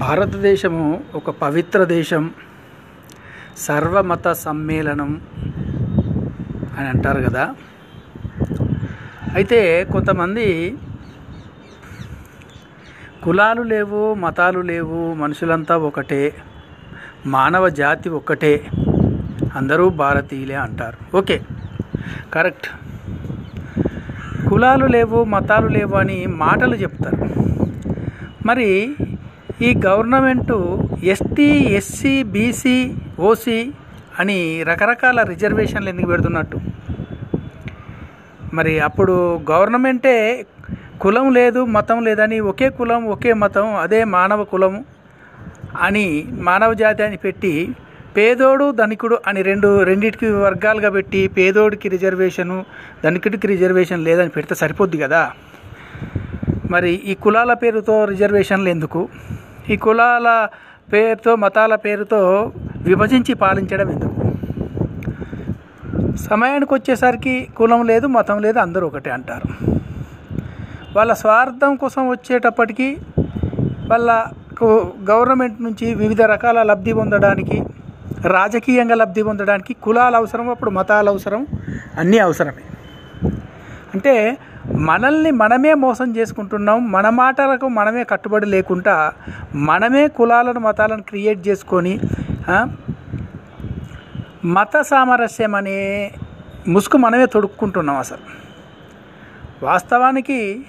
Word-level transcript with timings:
భారతదేశము 0.00 0.84
ఒక 1.14 1.30
పవిత్ర 1.30 1.84
దేశం 1.84 2.24
సర్వమత 3.56 4.26
సమ్మేళనం 4.42 5.10
అని 6.78 6.88
అంటారు 6.88 7.20
కదా. 7.20 7.44
అయితే 9.34 9.58
కొంతమంది 9.92 10.46
కులాలు 13.24 13.62
లేవు 13.72 14.00
మతాలు 14.14 14.60
లేవు 14.70 15.00
మనుషులంతా 15.14 15.76
ఒకటే 15.88 16.22
మానవ 17.26 17.68
జాతి 17.82 18.08
ఒక్కటే 18.18 18.54
అందరూ 19.56 19.88
భారతీయులే 20.02 20.54
అంటారు. 20.66 21.16
Okay 21.16 21.36
correct. 22.34 22.68
కులాలు 24.48 24.86
లేవు 24.86 25.24
మతాలు 25.24 25.68
లేవు 25.78 25.96
అని 25.96 26.18
మాటలు 26.44 26.74
చెప్తారు. 26.74 27.18
మరి 28.46 28.68
ఈ 29.62 29.74
government 29.86 30.56
ST 31.04 31.48
SC 31.78 32.22
BC 32.22 32.76
OC 33.20 33.72
అని 34.18 34.62
రకరకాల 34.62 35.22
రిజర్వేషన్లు 35.22 35.88
ఎందుకు 35.88 36.06
పెడుతున్నట్టు? 36.06 36.58
మరి 38.54 38.80
అప్పుడు 38.80 39.12
గవర్నమెంటే 39.50 40.46
కులం 41.00 41.34
లేదు 41.34 41.64
మతం 41.64 42.04
లేదని 42.04 42.40
ఒకే 42.40 42.68
కులం 42.70 43.04
ఒకే 43.06 43.32
మతం 43.32 43.74
అదే 43.74 44.04
మానవ 44.04 44.44
కులం 44.44 44.84
అని 45.80 46.24
మానవ 46.32 46.74
జాతి 46.74 47.02
అని 47.02 47.16
పెట్టి 47.16 47.74
పేదోడు 48.16 48.72
ధనికుడు 48.72 49.18
అని 49.26 49.42
రెండు 49.42 49.82
రెండింటికి 49.82 50.26
వర్గాలుగా 50.26 50.90
పెట్టి 50.90 51.28
పేదోడికి 51.28 51.88
రిజర్వేషను 51.88 52.64
ధనికుడికి 53.04 53.46
రిజర్వేషన్ 53.46 54.04
లేదని 54.04 54.28
పెడితే 54.28 54.54
సరిపోద్ది 54.54 54.98
కదా? 54.98 55.22
మరి 56.70 56.90
ఈ 56.90 57.14
కులాల 57.14 57.52
పేరుతో 57.52 58.04
రిజర్వేషన్లు 58.04 58.68
ఎందుకు? 58.68 59.08
ఈ 59.68 59.76
కులాల 59.76 60.48
పేరుతో 60.92 61.36
మతాల 61.36 61.74
పేరుతో 61.74 62.52
విభజించి 62.76 63.34
పాలించడం 63.34 63.90
ఎందుకు? 63.90 64.16
సమయానికి 66.16 66.74
వచ్చేసరికి 66.74 67.48
కులం 67.56 67.86
లేదు 67.86 68.06
మతం 68.06 68.38
లేదు 68.38 68.58
అందరూ 68.58 68.86
ఒకటే 68.86 69.10
అంటారు. 69.10 69.48
వాళ్ళ 70.96 71.12
స్వార్థం 71.12 71.76
కోసం 71.76 72.08
వచ్చేటప్పటికీ 72.08 72.96
వాళ్ళకు 73.90 74.92
గవర్నమెంట్ 75.10 75.62
నుంచి 75.62 75.94
వివిధ 75.94 76.22
రకాల 76.22 76.62
లబ్ధి 76.62 76.92
పొందడానికి 76.92 77.62
రాజకీయంగా 78.28 78.94
లబ్ధి 78.94 79.22
పొందడానికి 79.22 79.74
కులాలు 79.74 80.16
అవసరం 80.16 80.50
అప్పుడు 80.50 80.70
మతాలు 80.70 81.10
అవసరం 81.10 81.46
అన్నీ 81.98 82.18
అవసరమే. 82.18 82.62
అంటే 83.94 84.36
మనల్ని 84.68 85.30
మనమే 85.30 85.74
మోసం 85.74 86.16
చేసుకుంటున్నాం 86.16 86.90
మన 86.92 87.08
మాటలకు 87.08 87.68
మనమే 87.68 88.04
కట్టుబడి 88.04 88.46
లేకుండా 88.46 89.12
మనమే 89.54 90.08
కులాలను 90.08 90.60
మతాలను 90.60 91.02
క్రియేట్ 91.02 91.48
చేసుకొని 91.48 92.00
మత 94.44 94.80
సామరస్యం 94.80 95.54
అనే 95.54 95.78
ముసుగు 96.68 96.96
మనమే 96.96 97.26
తొడుక్కుంటున్నాం 97.26 97.96
అసలు. 97.96 98.24
వాస్తవానికి 99.64 100.66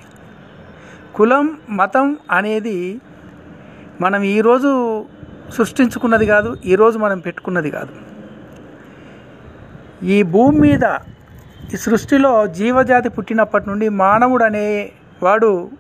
కులం 1.16 1.58
మతం 1.70 2.18
అనేది 2.32 3.02
మనం 4.02 4.24
ఈరోజు 4.24 5.06
సృష్టించుకున్నది 5.50 6.26
కాదు 6.26 6.58
ఈరోజు 6.66 6.98
మనం 7.00 7.20
పెట్టుకున్నది 7.20 7.72
కాదు. 7.72 7.94
ఈ 10.06 10.24
భూమి 10.24 10.60
మీద 10.60 10.86
ఈ 11.70 11.78
సృష్టిలో 11.78 12.48
జీవజాతి 12.48 13.10
పుట్టినప్పటి 13.10 13.70
నుండి 13.70 13.90
మానవుడు 13.90 14.44
అనే 14.44 14.92
వాడు 15.24 15.72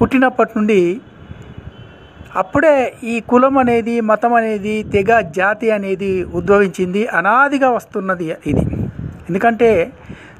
పుట్టినప్పటి 0.00 0.52
నుండి 0.56 1.00
అప్పుడే 2.36 2.94
ఈ 3.04 3.20
కులం 3.20 3.58
అనేది 3.58 4.00
మతం 4.00 4.34
అనేది 4.34 4.82
తెగ 4.82 5.20
జాతి 5.20 5.70
అనేది 5.70 6.24
ఉద్భవించింది. 6.24 7.06
అనాదిగా 7.06 7.70
వస్తున్నది 7.70 8.36
ఇది. 8.46 8.64
ఎందుకంటే 9.28 9.92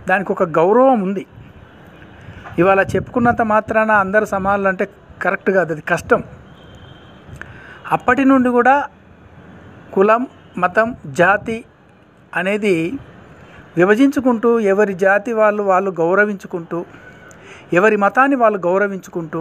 దానికి 0.08 0.32
ఒక 0.32 0.42
గౌరవం 0.42 1.02
ఉంది. 1.02 1.26
ఇవాళ 2.58 2.80
చెప్పుకున్నంత 2.80 3.42
మాత్రాన 3.42 3.90
అందరు 3.90 4.24
సమానులు 4.24 4.68
అంటే 4.68 4.88
కరెక్ట్ 5.22 5.50
కాదు. 5.50 5.72
అది 5.72 5.82
కష్టం. 5.82 6.22
అప్పటి 7.92 8.24
నుండి 8.24 8.48
కూడా 8.48 8.84
కులం 9.92 10.26
మతం 10.58 10.94
జాతి 11.06 11.64
అనేది 12.36 12.92
విభజించుకుంటూ 13.78 14.50
ఎవరి 14.72 14.94
జాతి 15.04 15.32
వాళ్ళు 15.40 15.62
వాళ్ళు 15.70 15.90
గౌరవించుకుంటూ 16.02 16.78
ఎవరి 17.78 17.96
మతాన్ని 18.04 18.36
వాళ్ళు 18.36 18.58
గౌరవించుకుంటూ 18.66 19.40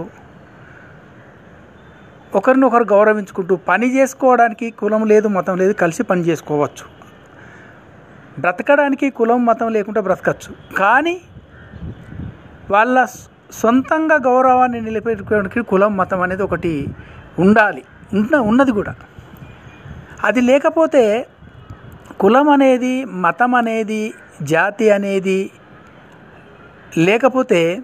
ఒకరినొకరు 2.35 2.85
గౌరవించుకుంటూ 2.93 3.53
పని 3.69 3.87
చేసుకోవడానికి 3.95 4.67
కులం 4.79 5.03
లేదు 5.11 5.27
మతం 5.27 5.55
లేదు 5.61 5.73
కలిసి 5.81 6.03
పని 6.03 6.21
చేసుకోవచ్చు. 6.21 6.85
బ్రతకడానికి 8.39 9.07
కులం 9.19 9.39
మతం 9.45 9.69
లేకుండా 9.75 10.01
బ్రతకచ్చు. 10.07 10.51
కానీ 10.79 11.15
వాళ్ళ 12.71 13.05
సొంతంగా 13.61 14.17
గౌరవాన్ని 14.29 14.79
నిలబెట్టుకోవడానికి 14.81 15.61
కులం 15.71 15.91
మతం 15.97 16.21
అనేది 16.25 16.43
ఒకటి 16.47 16.73
ఉండాలి. 17.45 17.83
ఉన్న 18.13 18.35
ఉన్నది 18.49 18.71
కూడా. 18.71 18.93
అది 20.27 20.41
లేకపోతే 20.41 21.03
కులం 22.21 22.47
అనేది 22.49 22.93
మతం 23.25 23.51
అనేది 23.55 24.01
జాతి 24.41 24.89
అనేది 24.91 25.51
లేకపోతే 26.97 27.81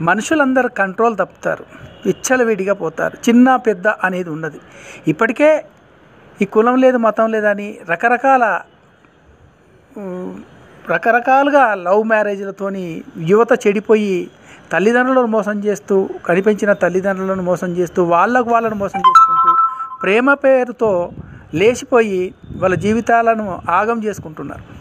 మనుషులందరూ 0.00 0.68
కంట్రోల్ 0.68 1.16
తప్పుతారు. 1.16 1.64
విచ్చలవిడిగా 2.06 2.74
పోతారు. 2.74 3.16
చిన్న 3.28 3.56
పెద్ద 3.56 3.88
అనేది 3.88 4.30
ఉన్నది 4.30 4.60
ఇప్పటికే 5.06 5.64
ఈ 6.42 6.44
కులం 6.44 6.76
లేదు 6.76 6.96
మతం 6.96 7.30
లేదని 7.30 7.78
రకరకాల 7.90 8.60
రకరకాలుగా 10.90 11.74
లవ్ 11.74 12.04
మ్యారేజ్లతోని 12.04 13.02
యువత 13.18 13.66
చెడిపోయి 13.66 14.30
తల్లిదండ్రులను 14.72 15.26
మోసం 15.26 15.64
చేస్తూ 15.64 16.08
కనిపించిన 16.26 16.72
తల్లిదండ్రులను 16.72 17.42
మోసం 17.42 17.72
చేస్తూ 17.72 18.02
వాళ్ళకు 18.02 18.50
వాళ్ళను 18.50 18.74
మోసం 18.74 18.98
చేసుకుంటూ 18.98 19.54
ప్రేమ 20.02 20.34
పేరుతో 20.34 21.10
లేచిపోయి 21.54 22.34
వాళ్ళ 22.56 22.74
జీవితాలను 22.74 23.62
ఆగం 23.68 24.04
చేసుకుంటున్నారు. 24.04 24.75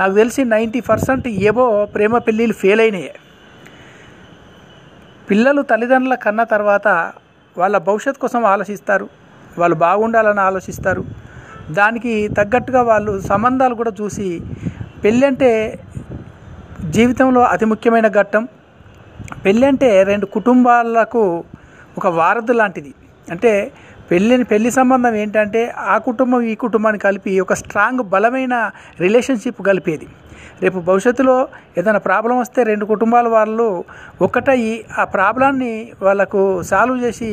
నాకు 0.00 0.14
తెలిసి 0.20 0.42
నైంటీ 0.54 0.80
పర్సెంట్ 0.90 1.26
ఏవో 1.48 1.64
ప్రేమ 1.94 2.18
పెళ్ళిళ్ళు 2.26 2.54
ఫెయిల్ 2.62 2.82
అయినాయి. 2.84 3.10
పిల్లలు 5.30 5.62
తల్లిదండ్రుల 5.70 6.14
కన్న 6.24 6.42
తర్వాత 6.54 6.88
వాళ్ళ 7.56 7.76
భవిష్యత్తు 7.88 8.22
కోసం 8.24 8.42
ఆలోచిస్తారు 8.52 9.06
వాళ్ళు 9.60 9.76
బాగుండాలని 9.84 10.42
ఆలోచిస్తారు. 10.48 11.02
దానికి 11.78 12.12
తగ్గట్టుగా 12.38 12.80
వాళ్ళు 12.90 13.12
సంబంధాలు 13.30 13.74
కూడా 13.80 13.92
చూసి 14.00 14.28
పెళ్ళి 15.04 15.24
అంటే 15.30 15.50
జీవితంలో 16.96 17.42
అతి 17.54 17.66
ముఖ్యమైన 17.72 18.08
ఘట్టం. 18.20 18.42
పెళ్ళి 19.44 19.66
అంటే 19.70 19.90
రెండు 20.10 20.26
కుటుంబాలకు 20.36 21.22
ఒక 21.98 22.06
వారధి 22.18 22.54
లాంటిది. 22.60 22.92
అంటే 23.34 23.52
పెళ్ళిని 24.10 24.44
పెళ్ళి 24.44 24.70
సంబంధం 24.70 25.14
ఏంటంటే 25.14 25.60
ఆ 25.94 25.98
కుటుంబం 26.08 26.40
ఈ 26.52 26.54
కుటుంబాన్ని 26.54 27.00
కలిపి 27.06 27.32
ఒక 27.44 27.54
స్ట్రాంగ్ 27.60 28.02
బలమైన 28.14 28.54
రిలేషన్షిప్ 29.04 29.62
కలిపేది. 29.68 30.08
రేపు 30.62 30.78
భవిష్యత్తులో 30.88 31.34
ఏదైనా 31.78 32.00
ప్రాబ్లం 32.06 32.36
వస్తే 32.40 32.62
రెండు 32.70 32.84
కుటుంబాల 32.90 33.28
వాళ్ళు 33.34 33.84
ఒక్కటయ్యి 34.26 34.84
ఆ 34.98 35.04
ప్రాబ్లాన్ని 35.04 35.70
వాళ్ళకు 36.06 36.40
సాల్వ్ 36.70 36.96
చేసి 37.04 37.30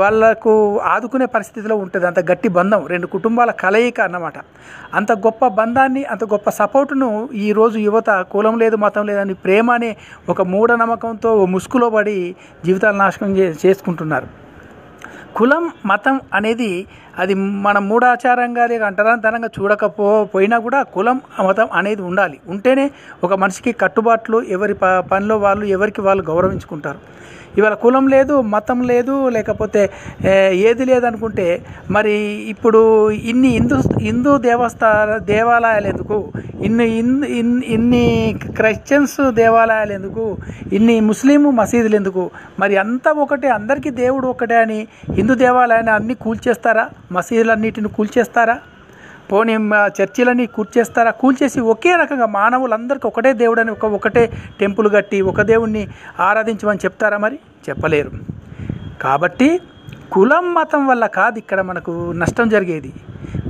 వాళ్ళకు 0.00 0.52
ఆదుకునే 0.94 1.26
పరిస్థితిలో 1.36 1.76
ఉంటుంది. 1.84 2.06
అంత 2.06 2.20
గట్టి 2.30 2.48
బంధం 2.58 2.86
రెండు 2.86 3.06
కుటుంబాల 3.06 3.50
కలయిక 3.62 4.00
అన్నమాట. 4.00 4.38
అంత 4.94 5.12
గొప్ప 5.26 5.48
బంధాన్ని 5.60 6.04
అంత 6.04 6.24
గొప్ప 6.24 6.50
సపోర్టును 6.50 7.28
ఈరోజు 7.46 7.78
యువత 7.78 8.10
కులం 8.34 8.58
లేదు 8.58 8.76
మతం 8.76 9.06
లేదని 9.06 9.34
ప్రేమ 9.46 9.70
అనే 9.70 9.96
ఒక 10.28 10.42
మూఢనమ్మకంతో 10.42 11.32
ముసుగులో 11.56 11.90
పడి 11.90 12.18
జీవితాలు 12.64 12.96
నాశనం 12.96 13.34
చే 13.38 13.48
చేసుకుంటున్నారు. 13.66 14.39
కులం 15.34 15.72
మతం 15.86 16.20
అనేది 16.34 16.72
అది 17.20 17.34
మన 17.34 17.78
మూఢాచారంగా 17.78 18.66
లేక 18.66 18.82
అంటరాంతరంగా 18.82 19.48
చూడకపో 19.60 20.24
పోయినా 20.24 20.58
కూడా 20.58 20.82
కులం 20.82 21.20
మతం 21.46 21.68
అనేది 21.72 22.02
ఉండాలి. 22.02 22.40
ఉంటేనే 22.48 22.90
ఒక 23.24 23.34
మనిషికి 23.34 23.72
కట్టుబాట్లు 23.72 24.42
ఎవరి 24.42 24.74
ప 24.74 24.84
పనిలో 24.84 25.36
వాళ్ళు 25.36 25.64
ఎవరికి 25.64 26.00
వాళ్ళు 26.00 26.22
గౌరవించుకుంటారు. 26.22 27.20
ఇవాళ 27.58 27.74
కులం 27.74 28.06
లేదు 28.06 28.40
మతం 28.40 28.82
లేదు 28.82 29.28
లేకపోతే 29.28 29.90
ఏది 30.50 30.84
లేదనుకుంటే 30.84 31.64
మరి 31.90 32.12
ఇప్పుడు 32.48 33.10
ఇన్ని 33.10 33.48
హిందూ 33.48 33.76
హిందూ 34.00 34.38
దేవస్థా 34.38 35.18
దేవాలయాలు 35.22 35.86
ఎందుకు? 35.86 36.32
ఇన్ని 36.60 36.98
ఇన్- 36.98 37.64
ఇన్ని 37.64 38.36
క్రిస్టియన్స్ 38.56 39.30
దేవాలయాలు 39.30 39.92
ఎందుకు? 39.92 40.36
ఇన్ని 40.72 41.00
ముస్లిం 41.00 41.56
మసీదులు 41.56 41.96
ఎందుకు? 41.96 42.30
మరి 42.58 42.76
అంతా 42.76 43.12
ఒకటే 43.12 43.48
అందరికీ 43.48 43.90
దేవుడు 43.90 44.26
ఒకటే 44.26 44.56
అని 44.56 44.86
హిందూ 45.12 45.34
దేవాలయాన్ని 45.34 45.90
అన్ని 45.90 46.14
కూల్చేస్తారా? 46.14 46.88
మసీదులన్నిటిని 47.12 47.88
కూల్చేస్తారా? 47.88 48.58
పోనీ 49.32 49.56
మా 49.56 49.86
చర్చిలన్నీ 49.86 50.46
కూల్చేస్తారా? 50.46 51.10
కూల్చేసి 51.10 51.60
ఒకే 51.60 51.96
రకంగా 51.96 52.26
మానవులందరికీ 52.26 53.08
ఒకటే 53.08 53.32
దేవుడని 53.32 53.70
ఒక 53.70 53.84
ఒకటే 53.84 54.32
టెంపుల్ 54.60 54.92
కట్టి 54.92 55.20
ఒక 55.20 55.40
దేవుణ్ణి 55.40 55.88
ఆరాధించమని 56.20 56.78
చెప్తారా 56.78 57.18
మరి? 57.18 57.38
చెప్పలేరు. 57.68 58.10
కాబట్టి 59.02 59.60
కులం 60.12 60.54
మతం 60.54 60.86
వల్ల 60.86 61.06
కాదు 61.06 61.38
ఇక్కడ 61.38 61.60
మనకు 61.60 62.12
నష్టం 62.12 62.48
జరిగేది. 62.48 62.92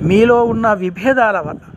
మీలో 0.03 0.45
ఉన్న 0.45 0.73
విభేదాల 0.73 1.39
వల్ల. 1.39 1.70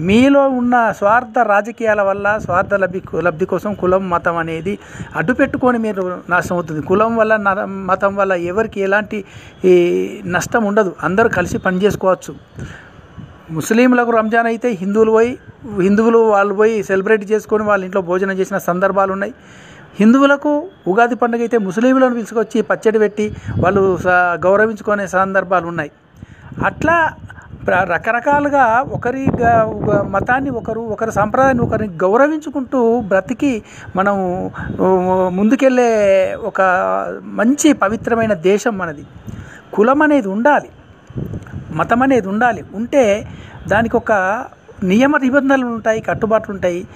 మీలో 0.00 0.48
ఉన్న 0.48 0.92
స్వార్థ 0.92 1.38
రాజకీయాల 1.38 2.02
వల్ల 2.02 2.38
స్వార్థ 2.38 2.74
లబ్ధి 2.74 3.02
లబ్ధి 3.20 3.44
కోసం 3.44 3.74
కులం 3.74 4.10
మతం 4.10 4.36
అనేది 4.36 4.78
అడ్డు 5.16 5.32
పెట్టుకొని 5.32 5.78
మీరు 5.78 6.20
నాశనం 6.28 6.56
అవుతుంది. 6.56 6.82
కులం 6.82 7.16
వల్ల 7.16 7.36
న- 7.36 7.64
మతం 7.64 8.16
వల్ల 8.16 8.32
ఎవరికి 8.32 8.80
ఎలాంటి 8.80 9.24
ఈ 9.64 10.22
నష్టం 10.26 10.64
ఉండదు. 10.64 10.94
అందరూ 11.02 11.28
కలిసి 11.28 11.58
పనిచేసుకోవచ్చు 11.58 12.34
ముస్లింలకు 13.50 14.10
రంజాన్ 14.10 14.46
అయితే 14.46 14.68
హిందువులు 14.68 15.10
పోయి 15.10 15.38
హిందువులు 15.82 16.18
వాళ్ళు 16.18 16.54
పోయి 16.54 16.82
సెలబ్రేట్ 16.82 17.32
చేసుకొని 17.32 17.62
వాళ్ళ 17.62 17.84
ఇంట్లో 17.84 18.02
భోజనం 18.02 18.32
చేసిన 18.32 18.58
సందర్భాలు 18.58 19.12
ఉన్నాయి. 19.12 19.34
హిందువులకు 20.00 20.68
ఉగాది 20.88 21.14
పండుగ 21.14 21.40
అయితే 21.40 21.58
ముస్లింలను 21.58 22.14
పిలుచుకొచ్చి 22.14 22.62
పచ్చడి 22.62 22.98
పెట్టి 22.98 23.34
వాళ్ళు 23.60 23.96
స- 23.96 24.40
గౌరవించుకునే 24.44 25.06
సందర్భాలు 25.06 25.66
ఉన్నాయి. 25.66 25.90
అట్లా 26.64 27.10
రకరకాలుగా 27.70 28.84
ఒకరి 28.92 29.26
గ- 29.40 30.06
మతాన్ని 30.08 30.50
ఒకరు 30.50 30.80
ఒకరి 30.80 31.12
సాంప్రదాయాన్ని 31.12 31.62
ఒకరిని 31.62 31.94
గౌరవించుకుంటూ 31.94 33.00
బ్రతికి 33.00 33.62
మనం 33.96 34.16
ముందుకెళ్ళే 35.36 36.34
ఒక 36.34 36.60
మంచి 37.22 37.72
పవిత్రమైన 37.72 38.34
దేశం 38.34 38.78
మనది. 38.78 39.06
కులం 39.72 40.02
అనేది 40.02 40.28
ఉండాలి. 40.28 40.68
మతం 41.72 42.02
అనేది 42.02 42.28
ఉండాలి. 42.28 42.64
ఉంటే 42.74 43.28
దానికి 43.68 43.96
ఒక 43.96 44.44
నియమ 44.82 45.16
నిబంధనలు 45.16 45.66
ఉంటాయి 45.66 46.00
కట్టుబాట్లు 46.00 46.54
ఉంటాయి. 46.54 46.86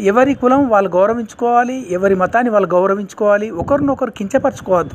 ఎవరి 0.00 0.34
కులం 0.34 0.68
వాళ్ళు 0.68 0.90
గౌరవించుకోవాలి 0.90 1.86
ఎవరి 1.90 2.14
మతాన్ని 2.14 2.50
వాళ్ళు 2.50 2.68
గౌరవించుకోవాలి 2.68 3.50
ఒకరినొకరు 3.50 4.10
కించపరచుకోవద్దు. 4.10 4.94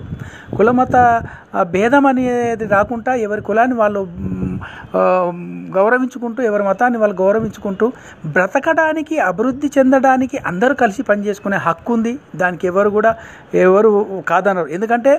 కుల 0.55 0.71
మత 0.71 1.21
భేదం 1.61 2.05
అనేది 2.05 2.65
రాకుండా 2.65 3.13
ఎవరి 3.13 3.41
కులాన్ని 3.41 3.75
వాళ్ళు 3.75 4.07
గౌరవించుకుంటూ 5.77 6.39
ఎవరి 6.49 6.63
మతాన్ని 6.63 6.99
వాళ్ళు 7.01 7.15
గౌరవించుకుంటూ 7.23 7.85
బ్రతకడానికి 8.35 9.15
అభివృద్ధి 9.29 9.69
చెందడానికి 9.77 10.37
అందరూ 10.51 10.73
కలిసి 10.83 11.01
పనిచేసుకునే 11.09 11.57
హక్కు 11.67 11.91
ఉంది. 11.93 12.13
దానికి 12.35 12.67
ఎవరు 12.67 12.89
కూడా 12.97 13.11
ఎవరు 13.65 13.91
కాదనరు. 14.31 14.69
ఎందుకంటే 14.77 15.13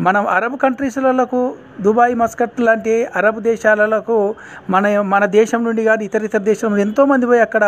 మనం 0.00 0.22
అరబ్ 0.36 0.56
కంట్రీస్లకు 0.62 1.40
దుబాయ్ 1.84 2.14
మస్కట్ 2.22 2.60
లాంటి 2.66 2.94
అరబ్ 3.18 3.38
దేశాలకు 3.50 4.16
మన 4.74 4.84
మన 5.12 5.24
దేశం 5.38 5.60
నుండి 5.64 5.82
కానీ 5.84 6.02
ఇతర 6.08 6.22
ఇతర 6.28 6.42
దేశం 6.50 6.68
నుండి 6.70 6.82
ఎంతోమంది 6.88 7.26
పోయి 7.30 7.42
అక్కడ 7.46 7.64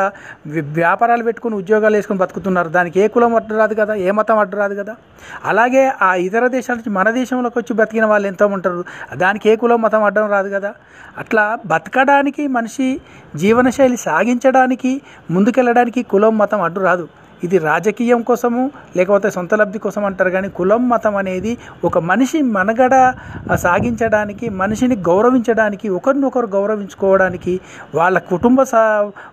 వ్యాపారాలు 0.81 1.25
పెట్టుకుని 1.29 1.55
ఉద్యోగాలు 1.62 1.97
వేసుకొని 1.99 2.21
బతుకుతున్నారు. 2.23 2.69
దానికి 2.76 3.00
ఏ 3.03 3.06
కులం 3.15 3.35
అడ్డు 3.38 3.55
రాదు 3.61 3.75
కదా 3.81 3.94
ఏ 4.09 4.11
మతం 4.19 4.38
అడ్డు 4.43 4.56
రాదు 4.62 4.75
కదా. 4.81 4.94
అలాగే 5.50 5.82
ఆ 6.09 6.11
ఇతర 6.29 6.44
దేశాల 6.56 6.76
నుంచి 6.81 6.93
మన 6.99 7.11
దేశంలోకి 7.21 7.59
వచ్చి 7.59 7.75
బతికిన 7.81 8.06
వాళ్ళు 8.12 8.26
ఎంతో 8.32 8.47
ఉంటారు 8.56 8.85
దానికి 9.23 9.49
ఏ 9.53 9.55
కులం 9.62 9.81
మతం 9.87 10.05
అడ్డం 10.09 10.29
రాదు 10.37 10.50
కదా. 10.56 10.73
అట్లా 11.19 11.58
బతకడానికి 11.66 12.46
మనిషి 12.46 13.00
జీవనశైలి 13.37 13.96
సాగించడానికి 13.96 15.02
ముందుకెళ్ళడానికి 15.31 16.02
కులం 16.02 16.38
మతం 16.38 16.62
అడ్డు 16.62 16.81
రాదు. 16.81 17.06
ఇది 17.44 17.58
రాజకీయం 17.58 18.20
కోసము 18.23 18.62
లేకపోతే 18.96 19.29
సొంత 19.31 19.55
లబ్ధి 19.55 19.79
కోసం 19.79 20.05
అంటారు 20.05 20.31
కానీ 20.31 20.49
కులం 20.49 20.82
మతం 20.88 21.17
అనేది 21.17 21.52
ఒక 21.85 21.99
మనిషి 22.11 22.38
మనగడ 22.56 22.94
సాగించడానికి 23.64 24.49
మనిషిని 24.61 24.96
గౌరవించడానికి 25.08 25.88
ఒకరినొకరు 25.88 26.50
గౌరవించుకోవడానికి 26.56 27.55
వాళ్ళ 27.94 28.19
కుటుంబ 28.32 28.61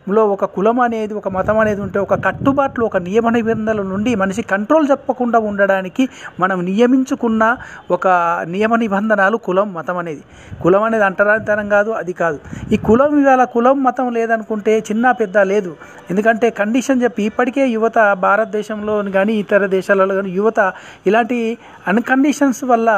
లో 0.10 0.22
ఒక 0.26 0.46
కులం 0.56 0.78
అనేది 0.80 1.14
ఒక 1.14 1.28
మతం 1.28 1.58
అనేది 1.60 1.82
ఉంటే 1.82 2.00
ఒక 2.00 2.16
కట్టుబాట్లు 2.26 2.84
ఒక 2.86 2.98
నియమ 2.98 3.30
నిబంధనల 3.30 3.82
నుండి 3.82 4.12
మనిషి 4.16 4.42
కంట్రోల్ 4.52 4.86
చెప్పకుండా 4.92 5.40
ఉండడానికి 5.50 6.04
మనం 6.40 6.58
నియమించుకున్న 6.66 7.44
ఒక 7.92 8.08
నియమ 8.48 8.76
నిబంధనలు 8.76 9.38
కులం 9.48 9.68
మతం 9.74 9.98
అనేది. 9.98 10.24
కులం 10.64 10.84
అనేది 10.84 11.06
అంటరానితనం 11.10 11.70
కాదు 11.70 11.92
అది 12.02 12.14
కాదు. 12.14 12.40
ఈ 12.74 12.78
కులం 12.88 13.14
ఇవాళ 13.22 13.44
కులం 13.56 13.78
మతం 13.84 14.10
లేదనుకుంటే 14.18 14.74
చిన్న 14.90 15.12
పెద్ద 15.22 15.38
లేదు. 15.54 15.72
ఎందుకంటే 16.12 16.50
కండిషన్ 16.60 17.04
చెప్పి 17.04 17.24
ఇప్పటికే 17.24 17.66
యువత 17.68 18.00
భారతదేశంలో 18.26 18.96
కానీ 19.18 19.34
ఇతర 19.34 19.66
దేశాలలో 19.78 20.16
కానీ 20.16 20.32
యువత 20.40 20.60
ఇలాంటి 21.08 21.40
అన్కండిషన్స్ 21.88 22.64
వల్ల 22.64 22.90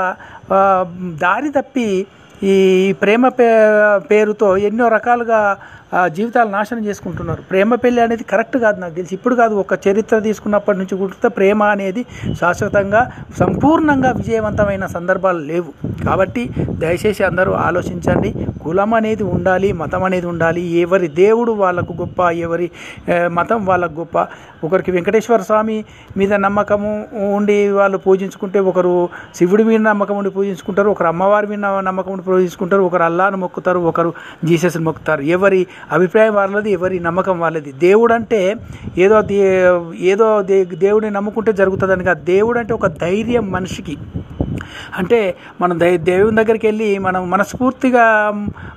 దారి 1.26 1.52
తప్పి 1.60 1.88
ఈ 2.52 2.56
ప్రేమ 3.02 3.28
పే 3.28 3.46
పేరుతో 4.12 4.58
ఎన్నో 4.70 4.88
రకాలుగా 4.88 5.40
జీవితాలు 6.16 6.50
నాశనం 6.50 6.86
చేసుకుంటున్నారు. 6.86 7.42
ప్రేమ 7.42 7.76
పెళ్ళి 7.76 8.02
అనేది 8.02 8.24
కరెక్ట్ 8.24 8.58
కాదు 8.58 8.78
నాకు 8.80 8.94
తెలిసి. 8.94 9.14
ఇప్పుడు 9.16 9.36
కాదు 9.36 9.54
ఒక 9.64 9.74
చరిత్ర 9.88 10.20
తీసుకున్నప్పటి 10.20 10.78
నుంచి 10.78 10.96
కూడా 11.02 11.30
ప్రేమ 11.38 11.64
అనేది 11.64 12.02
శాశ్వతంగా 12.40 13.02
సంపూర్ణంగా 13.40 14.12
విజయవంతమైన 14.12 14.86
సందర్భాలు 14.96 15.44
లేవు. 15.52 15.72
కాబట్టి 16.08 16.44
దయచేసి 16.84 17.24
అందరూ 17.24 17.52
ఆలోచించండి. 17.68 18.32
కులం 18.64 18.92
అనేది 19.00 19.24
ఉండాలి 19.36 19.70
మతం 19.82 20.04
అనేది 20.08 20.28
ఉండాలి. 20.34 20.62
ఎవరి 20.84 21.08
దేవుడు 21.22 21.52
వాళ్ళకు 21.64 21.94
గొప్ప 22.02 22.20
ఎవరి 22.46 22.68
మతం 23.38 23.60
వాళ్ళకు 23.70 23.96
గొప్ప. 24.02 24.18
ఒకరికి 24.68 24.92
వెంకటేశ్వర 24.96 25.42
స్వామి 25.50 25.78
మీద 26.18 26.34
నమ్మకము 26.46 26.92
ఉండి 27.38 27.58
వాళ్ళు 27.80 27.98
పూజించుకుంటే 28.06 28.60
ఒకరు 28.72 28.94
శివుడి 29.38 29.64
మీద 29.70 29.80
నమ్మకం 29.90 30.18
ఉండి 30.22 30.32
పూజించుకుంటారు 30.38 30.90
ఒకరు 30.94 31.10
అమ్మవారి 31.14 31.48
మీద 31.52 31.72
నమ్మకం 31.90 32.12
ఉండి 32.16 32.26
పూజించుకుంటారు 32.30 32.84
ఒకరు 32.90 33.06
అల్లాను 33.10 33.38
మొక్కుతారు 33.44 33.80
ఒకరు 33.92 34.12
జీసస్ని 34.44 34.84
మొక్కుతారు. 34.90 35.22
ఎవరి 35.38 35.62
అభిప్రాయం 35.92 36.34
వాళ్ళది 36.40 36.72
ఎవరి 36.78 37.00
నమ్మకం 37.08 37.38
వాళ్ళది. 37.40 37.72
దేవుడు 37.86 38.14
అంటే 38.20 38.42
ఏదో 39.06 39.18
దే 39.32 39.40
ఏదో 40.12 40.28
దే 40.50 40.58
దేవుడిని 40.86 41.14
నమ్ముకుంటే 41.18 41.54
జరుగుతుందని 41.62 42.04
కాదు. 42.10 42.22
దేవుడు 42.34 42.60
అంటే 42.60 42.74
ఒక 42.80 42.88
ధైర్యం 43.04 43.46
మనిషికి. 43.52 43.96
అంటే 44.98 45.36
మనం 45.62 45.80
దై 45.80 45.98
దేవుని 45.98 46.36
దగ్గరికి 46.36 46.68
వెళ్ళి 46.68 46.98
మనం 46.98 47.30
మనస్ఫూర్తిగా 47.30 48.06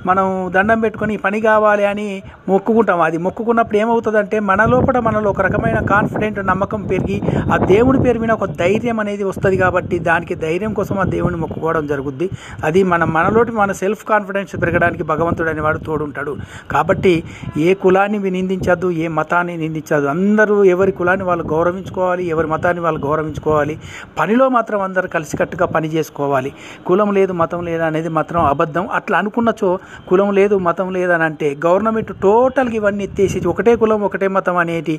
మనం 0.07 0.53
దండం 0.55 0.81
పెట్టుకొని 0.81 1.17
పని 1.17 1.41
కావాలి 1.41 1.87
అని 1.87 2.23
మొక్కుకుంటాం. 2.49 3.01
అది 3.01 3.19
మొక్కుకున్నప్పుడు 3.19 3.77
ఏమవుతుందంటే 3.77 4.41
మన 4.41 4.65
లోపల 4.65 4.99
మనలో 4.99 5.31
ఒక 5.31 5.41
రకమైన 5.41 5.79
కాన్ఫిడెంట్ 5.87 6.47
నమ్మకం 6.47 6.83
పెరిగి 6.83 7.23
ఆ 7.53 7.57
దేవుని 7.57 8.03
పేరు 8.03 8.19
మీద 8.19 8.31
ఒక 8.31 8.45
ధైర్యం 8.45 9.01
అనేది 9.01 9.25
వస్తుంది 9.25 9.57
కాబట్టి 9.57 9.99
దానికి 9.99 10.35
ధైర్యం 10.35 10.73
కోసం 10.73 10.99
ఆ 10.99 11.03
దేవుని 11.03 11.37
మొక్కుకోవడం 11.37 11.87
జరుగుద్ది. 11.87 12.31
అది 12.65 12.83
మన 12.83 13.05
మనలోటి 13.05 13.53
మన 13.53 13.73
సెల్ఫ్ 13.73 14.05
కాన్ఫిడెన్స్ 14.05 14.63
పెరగడానికి 14.63 15.03
భగవంతుడు 15.03 15.49
అనేవాడు 15.49 15.79
తోడుంటాడు. 15.79 16.37
కాబట్టి 16.71 17.23
ఏ 17.57 17.75
కులాన్ని 17.75 18.31
నిందించద్దు 18.31 18.91
ఏ 18.91 19.09
మతాన్ని 19.09 19.57
నిందించదు 19.57 20.07
అందరూ 20.07 20.65
ఎవరి 20.65 20.93
కులాన్ని 20.93 21.25
వాళ్ళు 21.25 21.45
గౌరవించుకోవాలి 21.45 22.27
ఎవరి 22.27 22.47
మతాన్ని 22.47 22.83
వాళ్ళు 22.83 23.07
గౌరవించుకోవాలి. 23.07 23.79
పనిలో 24.21 24.49
మాత్రం 24.49 24.81
అందరూ 24.81 25.09
కలిసికట్టుగా 25.09 25.66
పని 25.75 25.89
చేసుకోవాలి. 25.95 26.53
కులం 26.89 27.13
లేదు 27.19 27.33
మతం 27.33 27.65
లేదు 27.69 27.83
అనేది 27.83 28.09
మాత్రం 28.19 28.41
అబద్ధం. 28.53 28.89
అట్లా 28.99 29.19
అనుకున్నచో 29.23 29.79
కులం 30.09 30.31
లేదు 30.39 30.55
మతం 30.69 30.89
లేదు 30.97 31.13
అని 31.13 31.25
అంటే 31.29 31.57
గవర్నమెంట్ 31.67 32.13
టోటల్గా 32.25 32.77
ఇవన్నీ 32.81 33.05
ఎత్తేసి 33.05 33.47
ఒకటే 33.53 33.75
కులం 33.83 34.03
ఒకటే 34.09 34.29
మతం 34.37 34.57
అనేటి 34.63 34.95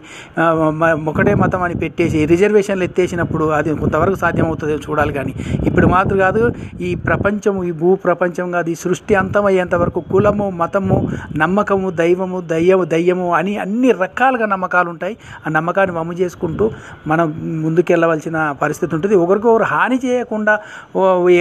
ఒకటే 1.12 1.34
మతం 1.44 1.62
అని 1.68 1.76
పెట్టేసి 1.76 2.26
రిజర్వేషన్లు 2.26 2.84
ఎత్తేసినప్పుడు 2.84 3.46
అది 3.60 3.76
కొంతవరకు 3.84 4.16
సాధ్యమవుతుంది 4.16 4.74
చూడాలి 4.88 5.14
కానీ 5.14 5.34
ఇప్పుడు 5.68 5.88
మాత్రం 5.88 6.18
కాదు. 6.26 6.42
ఈ 6.82 6.96
ప్రపంచము 6.96 7.64
ఈ 7.64 7.72
భూ 7.72 7.96
ప్రపంచం 7.96 8.52
కాదు 8.52 8.70
ఈ 8.70 8.76
సృష్టి 8.76 9.16
అంతమయ్యేంత 9.16 9.76
వరకు 9.76 10.00
కులము 10.12 10.50
మతము 10.50 10.98
నమ్మకము 11.38 11.90
దైవము 11.90 12.40
దయ్యము 12.42 12.84
దయ్యము 12.84 13.28
అని 13.36 13.58
అన్ని 13.58 13.92
రకాలుగా 13.92 14.46
నమ్మకాలు 14.46 14.90
ఉంటాయి. 14.90 15.18
ఆ 15.46 15.50
నమ్మకాన్ని 15.50 15.96
వమ్ము 15.98 16.14
చేసుకుంటూ 16.14 16.72
మనం 17.08 17.28
ముందుకెళ్ళవలసిన 17.64 18.38
పరిస్థితి 18.62 18.96
ఉంటుంది. 18.96 19.16
ఒకరికొకరు 19.16 19.64
హాని 19.64 20.00
చేయకుండా 20.06 20.57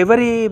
ఎవరి 0.02 0.48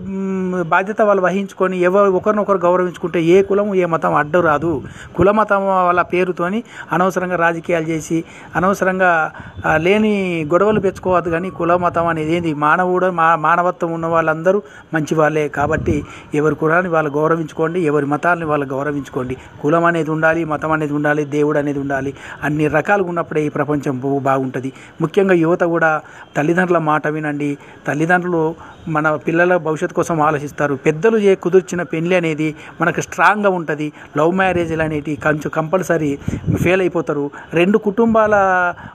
బాధ్యత 0.74 1.02
వాళ్ళు 1.02 1.22
వహించుకొని 1.22 1.80
ఎవరు 1.80 2.10
ఒకరినొకరు 2.18 2.58
గౌరవించుకుంటే 2.58 3.22
ఏ 3.22 3.42
కులం 3.42 3.74
ఏ 3.74 3.84
మతం 3.84 4.14
అడ్డు 4.14 4.40
రాదు. 4.40 4.82
కులమతం 5.16 5.62
వాళ్ళ 5.66 6.02
పేరుతోని 6.02 6.62
అనవసరంగా 6.92 7.36
రాజకీయాలు 7.36 7.84
చేసి 7.84 8.24
అనవసరంగా 8.56 9.30
లేని 9.76 10.14
గొడవలు 10.52 10.80
పెంచుకోవద్దు 10.80 11.30
కానీ 11.30 11.50
కుల 11.50 11.76
మతం 11.76 12.06
అనేది 12.06 12.36
ఏంది? 12.36 12.54
మానవుడు 12.54 13.06
మా 13.06 13.36
మానవత్వం 13.36 13.92
ఉన్న 13.92 14.06
వాళ్ళందరూ 14.06 14.62
మంచి 14.94 15.14
వాళ్ళే 15.14 15.48
కాబట్టి 15.48 16.04
ఎవరి 16.34 16.54
కులాన్ని 16.54 16.90
వాళ్ళు 16.90 17.10
గౌరవించుకోండి 17.10 17.80
ఎవరి 17.80 18.06
మతాలని 18.06 18.44
వాళ్ళు 18.44 18.66
గౌరవించుకోండి. 18.66 19.36
కులం 19.62 19.84
అనేది 19.84 20.10
ఉండాలి 20.10 20.44
మతం 20.44 20.72
అనేది 20.72 20.92
ఉండాలి 20.92 21.24
దేవుడు 21.24 21.58
అనేది 21.58 21.78
ఉండాలి. 21.78 22.14
అన్ని 22.42 22.68
రకాలుగా 22.68 23.08
ఉన్నప్పుడే 23.08 23.46
ఈ 23.46 23.48
ప్రపంచం 23.48 24.00
బాగుంటుంది. 24.22 24.72
ముఖ్యంగా 25.00 25.34
యువత 25.34 25.62
కూడా 25.64 26.00
తల్లిదండ్రుల 26.36 26.78
మాట 26.78 27.06
వినండి. 27.08 27.58
తల్లిదండ్రులు 27.86 28.53
మన 28.88 29.14
పిల్లల 29.14 29.56
భవిష్యత్తు 29.56 29.96
కోసం 29.96 30.20
ఆలోచిస్తారు. 30.20 30.74
పెద్దలు 30.74 31.18
ఏ 31.18 31.34
కుదిర్చిన 31.34 31.82
పెళ్ళి 31.82 32.16
అనేది 32.16 32.54
మనకు 32.80 33.00
స్ట్రాంగ్గా 33.00 33.50
ఉంటుంది. 33.50 33.92
లవ్ 34.18 34.36
మ్యారేజ్లు 34.36 34.82
అనేటివి 34.82 35.16
కొంచెం 35.16 35.50
కంపల్సరీ 35.54 36.18
ఫెయిల్ 36.62 36.80
అయిపోతారు. 36.80 37.30
రెండు 37.52 37.78
కుటుంబాల 37.78 38.34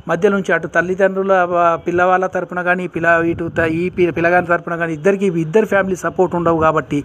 మధ్య 0.07 0.29
నుంచి 0.29 0.53
అటు 0.53 0.67
తల్లిదండ్రుల 0.67 1.47
పిల్లవాళ్ళ 1.87 2.25
తరపున 2.25 2.61
కానీ 2.61 2.87
పిల్ల 2.87 3.21
ఇటు 3.25 3.51
ఈ 3.61 3.89
పి- 3.89 4.11
పిల్లగాని 4.11 4.45
తరపున 4.45 4.75
కానీ 4.75 4.93
ఇద్దరికి 4.93 5.25
ఇద్దరు 5.25 5.65
ఫ్యామిలీ 5.65 5.95
సపోర్ట్ 5.95 6.35
ఉండవు 6.35 6.59
కాబట్టి 6.59 7.03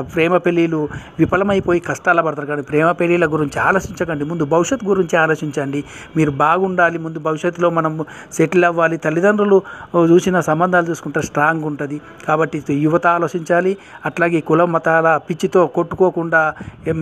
ప్రేమ 0.00 0.36
పెళ్ళిళ్ళు 0.36 0.88
విఫలమైపోయి 1.18 1.80
కష్టాల 1.80 2.20
పడతారు. 2.20 2.46
కానీ 2.46 2.62
ప్రేమ 2.62 2.92
పెళ్ళిళ్ళ 2.92 3.32
గురించి 3.32 3.60
ఆలోచించకండి. 3.60 4.24
ముందు 4.24 4.44
భవిష్యత్తు 4.44 4.86
గురించి 4.86 5.16
ఆలోచించండి. 5.16 5.84
మీరు 6.16 6.30
బాగుండాలి. 6.30 6.98
ముందు 6.98 7.18
భవిష్యత్తులో 7.18 7.70
మనం 7.70 8.04
సెటిల్ 8.32 8.64
అవ్వాలి. 8.64 8.96
తల్లిదండ్రులు 8.96 9.62
చూసిన 9.96 10.40
సంబంధాలు 10.40 10.86
చూసుకుంటే 10.86 11.22
స్ట్రాంగ్ 11.22 11.64
ఉండాలి 11.64 11.75
ఉంటుంది. 11.76 12.00
కాబట్టి 12.28 12.58
యువత 12.86 13.06
ఆలోచించాలి. 13.16 13.72
అట్లాగే 14.06 14.40
కులం 14.50 14.72
మతాల 14.72 15.08
పిచ్చితో 15.30 15.66
కొట్టుకోకుండా 15.78 16.42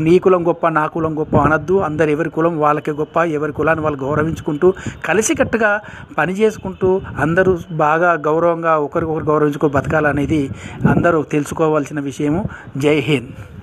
నీ 0.06 0.18
కులం 0.26 0.42
గొప్ప 0.48 0.68
నా 0.78 0.84
కులం 0.96 1.18
గొప్ప 1.18 1.36
అనద్దు. 1.46 1.78
అందరు 1.88 2.10
ఎవరి 2.16 2.30
కులం 2.36 2.54
వాళ్ళకే 2.64 2.92
గొప్ప 3.02 3.16
ఎవరి 3.38 3.52
కులాన్ని 3.60 3.84
వాళ్ళు 3.84 4.00
గౌరవించుకుంటూ 4.04 4.68
కలిసికట్టుగా 5.04 5.72
పని 6.18 6.32
చేసుకుంటూ 6.32 7.00
అందరూ 7.18 7.58
బాగా 7.84 8.12
గౌరవంగా 8.28 8.74
ఒకరికొకరు 8.88 9.24
గౌరవించుకో 9.24 9.68
బతకాలనేది 9.78 10.42
అందరూ 10.90 11.22
తెలుసుకోవాల్సిన 11.34 12.00
విషయము. 12.10 12.44
జై 12.76 12.98
హింద్. 13.10 13.53